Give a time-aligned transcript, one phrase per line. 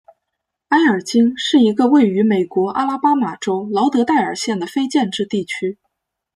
[0.69, 5.77] 埃尔金是一个位于美国阿拉巴马州劳德代尔县的非建制地区。